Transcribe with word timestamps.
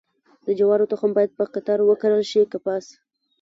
د 0.45 0.47
جوارو 0.59 0.89
تخم 0.91 1.09
باید 1.17 1.31
په 1.37 1.43
قطار 1.53 1.79
وکرل 1.85 2.23
شي 2.31 2.41
که 2.51 2.57
پاش؟ 2.65 2.85